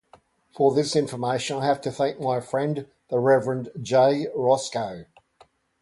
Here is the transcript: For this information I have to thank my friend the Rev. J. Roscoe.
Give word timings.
For 0.55 0.73
this 0.73 0.95
information 0.95 1.57
I 1.57 1.65
have 1.67 1.79
to 1.81 1.91
thank 1.91 2.19
my 2.19 2.39
friend 2.39 2.87
the 3.09 3.19
Rev. 3.19 3.69
J. 3.83 4.25
Roscoe. 4.33 5.05